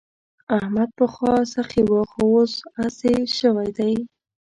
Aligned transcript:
احمد 0.57 0.89
پخوا 0.99 1.35
سخي 1.55 1.81
وو 1.89 2.01
خو 2.11 2.23
اوس 2.33 2.53
اسي 2.85 3.13
شوی 3.37 3.69
دی. 3.77 3.93